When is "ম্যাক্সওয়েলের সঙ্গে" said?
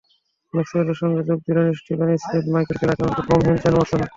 0.53-1.21